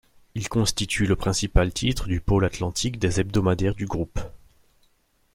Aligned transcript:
Il 0.33 0.49
constitue 0.49 1.05
le 1.05 1.15
principal 1.15 1.71
titre 1.71 2.07
du 2.07 2.21
pôle 2.21 2.43
Atlantique 2.43 2.97
des 2.97 3.19
hebdomadaires 3.19 3.75
du 3.75 3.85
groupe. 3.85 4.19